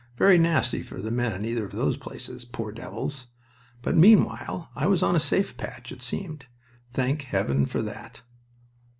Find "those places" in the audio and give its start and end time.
1.73-2.43